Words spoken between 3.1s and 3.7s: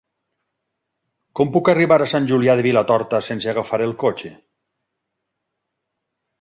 sense